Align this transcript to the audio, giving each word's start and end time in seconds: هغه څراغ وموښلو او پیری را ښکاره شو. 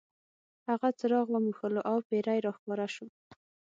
هغه 0.69 0.87
څراغ 0.99 1.27
وموښلو 1.31 1.81
او 1.91 1.97
پیری 2.07 2.37
را 2.45 2.51
ښکاره 2.57 2.87
شو. 2.93 3.07